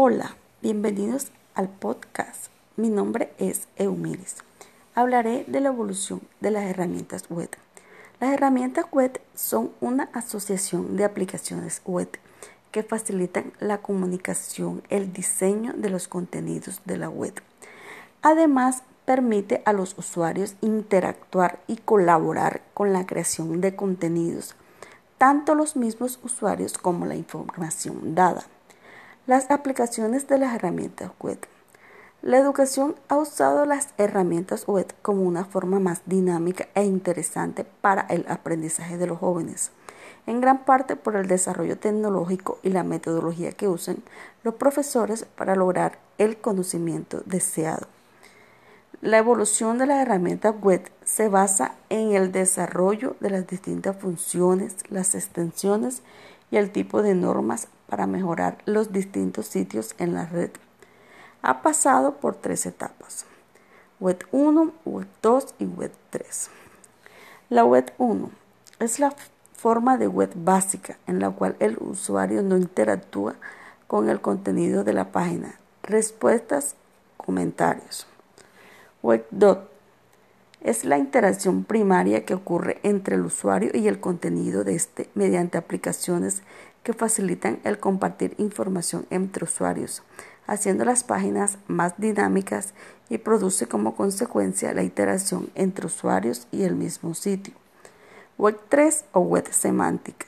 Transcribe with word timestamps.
Hola, 0.00 0.36
bienvenidos 0.62 1.32
al 1.56 1.68
podcast. 1.68 2.52
Mi 2.76 2.88
nombre 2.88 3.32
es 3.38 3.66
Eumiris. 3.74 4.36
Hablaré 4.94 5.42
de 5.48 5.58
la 5.58 5.70
evolución 5.70 6.20
de 6.38 6.52
las 6.52 6.66
herramientas 6.66 7.24
web. 7.28 7.50
Las 8.20 8.32
herramientas 8.32 8.86
web 8.92 9.20
son 9.34 9.72
una 9.80 10.04
asociación 10.12 10.96
de 10.96 11.04
aplicaciones 11.04 11.82
web 11.84 12.08
que 12.70 12.84
facilitan 12.84 13.52
la 13.58 13.78
comunicación, 13.78 14.84
el 14.88 15.12
diseño 15.12 15.72
de 15.72 15.90
los 15.90 16.06
contenidos 16.06 16.80
de 16.84 16.96
la 16.96 17.08
web. 17.08 17.34
Además, 18.22 18.84
permite 19.04 19.62
a 19.64 19.72
los 19.72 19.98
usuarios 19.98 20.54
interactuar 20.60 21.58
y 21.66 21.74
colaborar 21.74 22.62
con 22.72 22.92
la 22.92 23.04
creación 23.04 23.60
de 23.60 23.74
contenidos, 23.74 24.54
tanto 25.18 25.56
los 25.56 25.74
mismos 25.74 26.20
usuarios 26.22 26.78
como 26.78 27.04
la 27.04 27.16
información 27.16 28.14
dada. 28.14 28.46
Las 29.28 29.50
aplicaciones 29.50 30.26
de 30.26 30.38
las 30.38 30.54
herramientas 30.54 31.10
web. 31.20 31.36
La 32.22 32.38
educación 32.38 32.94
ha 33.08 33.18
usado 33.18 33.66
las 33.66 33.88
herramientas 33.98 34.66
web 34.66 34.86
como 35.02 35.20
una 35.20 35.44
forma 35.44 35.78
más 35.78 36.00
dinámica 36.06 36.66
e 36.74 36.84
interesante 36.84 37.66
para 37.82 38.06
el 38.08 38.24
aprendizaje 38.26 38.96
de 38.96 39.06
los 39.06 39.18
jóvenes, 39.18 39.70
en 40.26 40.40
gran 40.40 40.64
parte 40.64 40.96
por 40.96 41.14
el 41.14 41.28
desarrollo 41.28 41.76
tecnológico 41.76 42.58
y 42.62 42.70
la 42.70 42.84
metodología 42.84 43.52
que 43.52 43.68
usan 43.68 43.98
los 44.44 44.54
profesores 44.54 45.26
para 45.36 45.56
lograr 45.56 45.98
el 46.16 46.38
conocimiento 46.38 47.20
deseado. 47.26 47.86
La 49.02 49.18
evolución 49.18 49.76
de 49.76 49.88
las 49.88 50.00
herramientas 50.00 50.54
web 50.58 50.90
se 51.04 51.28
basa 51.28 51.74
en 51.90 52.12
el 52.12 52.32
desarrollo 52.32 53.14
de 53.20 53.28
las 53.28 53.46
distintas 53.46 53.94
funciones, 53.94 54.76
las 54.88 55.14
extensiones 55.14 56.02
y 56.50 56.56
el 56.56 56.70
tipo 56.70 57.02
de 57.02 57.14
normas 57.14 57.68
para 57.88 58.06
mejorar 58.06 58.58
los 58.64 58.92
distintos 58.92 59.46
sitios 59.46 59.94
en 59.98 60.14
la 60.14 60.26
red. 60.26 60.50
Ha 61.42 61.62
pasado 61.62 62.16
por 62.16 62.34
tres 62.34 62.66
etapas, 62.66 63.24
Web 64.00 64.26
1, 64.32 64.72
Web 64.84 65.08
2 65.22 65.54
y 65.58 65.64
Web 65.66 65.92
3. 66.10 66.50
La 67.50 67.64
Web 67.64 67.92
1 67.98 68.30
es 68.80 68.98
la 68.98 69.14
forma 69.56 69.98
de 69.98 70.06
web 70.06 70.30
básica 70.36 70.98
en 71.06 71.18
la 71.18 71.30
cual 71.30 71.56
el 71.58 71.78
usuario 71.80 72.42
no 72.42 72.56
interactúa 72.56 73.34
con 73.88 74.08
el 74.08 74.20
contenido 74.20 74.84
de 74.84 74.92
la 74.92 75.10
página, 75.10 75.58
respuestas, 75.82 76.76
comentarios. 77.16 78.06
Web 79.02 79.26
2 79.30 79.58
es 80.60 80.84
la 80.84 80.98
interacción 80.98 81.64
primaria 81.64 82.24
que 82.24 82.34
ocurre 82.34 82.78
entre 82.82 83.14
el 83.14 83.24
usuario 83.24 83.70
y 83.74 83.88
el 83.88 84.00
contenido 84.00 84.64
de 84.64 84.74
este 84.74 85.08
mediante 85.14 85.58
aplicaciones 85.58 86.42
que 86.82 86.92
facilitan 86.92 87.60
el 87.64 87.78
compartir 87.78 88.34
información 88.38 89.06
entre 89.10 89.44
usuarios, 89.44 90.02
haciendo 90.46 90.84
las 90.84 91.04
páginas 91.04 91.58
más 91.66 91.94
dinámicas 91.98 92.74
y 93.08 93.18
produce 93.18 93.66
como 93.66 93.94
consecuencia 93.94 94.72
la 94.74 94.82
interacción 94.82 95.50
entre 95.54 95.86
usuarios 95.86 96.46
y 96.50 96.62
el 96.62 96.74
mismo 96.74 97.14
sitio. 97.14 97.54
Web 98.36 98.58
3 98.68 99.04
o 99.12 99.20
web 99.20 99.46
semántica 99.50 100.26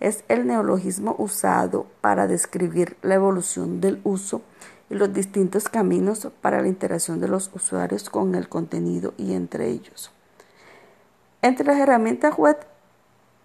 es 0.00 0.24
el 0.28 0.46
neologismo 0.46 1.14
usado 1.18 1.86
para 2.00 2.26
describir 2.26 2.96
la 3.02 3.14
evolución 3.14 3.80
del 3.80 4.00
uso 4.04 4.42
y 4.90 4.94
los 4.94 5.12
distintos 5.12 5.68
caminos 5.68 6.28
para 6.40 6.60
la 6.60 6.68
interacción 6.68 7.20
de 7.20 7.28
los 7.28 7.50
usuarios 7.54 8.10
con 8.10 8.34
el 8.34 8.48
contenido 8.48 9.14
y 9.16 9.32
entre 9.32 9.68
ellos. 9.68 10.10
Entre 11.42 11.66
las 11.66 11.78
herramientas 11.78 12.36
web 12.36 12.56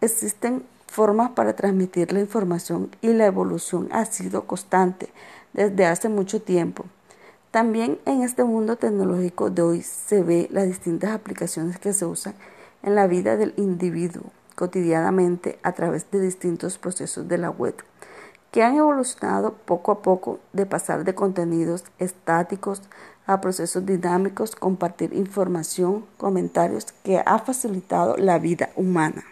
existen 0.02 0.64
formas 0.88 1.32
para 1.32 1.56
transmitir 1.56 2.12
la 2.12 2.20
información 2.20 2.90
y 3.02 3.14
la 3.14 3.26
evolución 3.26 3.90
ha 3.92 4.06
sido 4.06 4.48
constante 4.48 5.10
desde 5.54 5.86
hace 5.86 6.10
mucho 6.10 6.42
tiempo. 6.42 6.86
También 7.52 8.00
en 8.06 8.22
este 8.22 8.44
mundo 8.44 8.76
tecnológico 8.76 9.50
de 9.50 9.62
hoy 9.62 9.82
se 9.82 10.24
ve 10.24 10.48
las 10.52 10.68
distintas 10.68 11.12
aplicaciones 11.12 11.80
que 11.80 11.94
se 11.94 12.06
usan 12.06 12.36
en 12.84 12.96
la 12.96 13.08
vida 13.08 13.38
del 13.38 13.54
individuo 13.58 14.24
cotidianamente 14.56 15.58
a 15.64 15.72
través 15.72 16.12
de 16.12 16.20
distintos 16.20 16.78
procesos 16.78 17.28
de 17.28 17.38
la 17.38 17.50
web 17.50 17.76
que 18.52 18.64
han 18.64 18.76
evolucionado 18.76 19.54
poco 19.66 19.92
a 19.92 20.02
poco 20.02 20.40
de 20.54 20.66
pasar 20.66 21.04
de 21.04 21.16
contenidos 21.16 21.84
estáticos 22.00 22.82
a 23.28 23.42
procesos 23.42 23.86
dinámicos, 23.86 24.56
compartir 24.56 25.14
información, 25.14 26.06
comentarios 26.18 26.86
que 27.04 27.22
ha 27.24 27.40
facilitado 27.40 28.18
la 28.18 28.40
vida 28.40 28.70
humana. 28.76 29.24